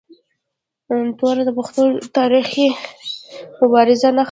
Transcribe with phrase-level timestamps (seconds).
[1.19, 2.67] توره د پښتنو د تاریخي
[3.59, 4.19] مبارزو نښه ده.